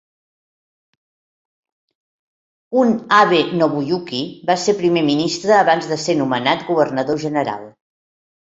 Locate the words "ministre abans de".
5.11-5.99